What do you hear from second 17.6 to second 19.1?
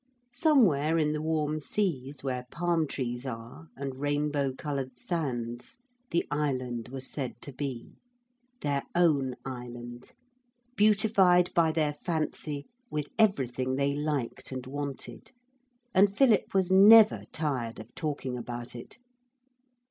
of talking about it.